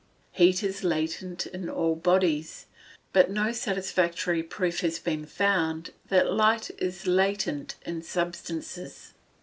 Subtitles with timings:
[0.31, 2.65] Heat is latent in all bodies,
[3.13, 9.13] but no satisfactory proof has been found that light is latent in substances.